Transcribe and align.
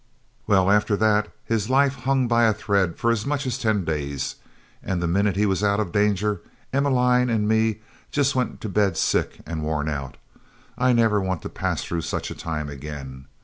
Well 0.47 0.71
after 0.71 0.97
that 0.97 1.27
his 1.45 1.69
life 1.69 1.93
hung 1.93 2.27
by 2.27 2.45
a 2.45 2.55
thread 2.55 2.97
for 2.97 3.11
as 3.11 3.23
much 3.23 3.45
as 3.45 3.59
ten 3.59 3.85
days, 3.85 4.37
and 4.81 4.99
the 4.99 5.07
minute 5.07 5.35
he 5.35 5.45
was 5.45 5.63
out 5.63 5.79
of 5.79 5.91
danger 5.91 6.41
Emmeline 6.73 7.29
and 7.29 7.47
me 7.47 7.81
just 8.09 8.33
went 8.33 8.61
to 8.61 8.67
bed 8.67 8.97
sick 8.97 9.41
and 9.45 9.61
worn 9.61 9.87
out. 9.87 10.17
I 10.75 10.91
never 10.91 11.21
want 11.21 11.43
to 11.43 11.49
pass 11.49 11.83
through 11.83 12.01
such 12.01 12.31
a 12.31 12.33
time 12.33 12.67
again. 12.67 13.27